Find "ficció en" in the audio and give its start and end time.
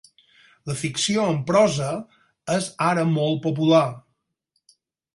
0.79-1.37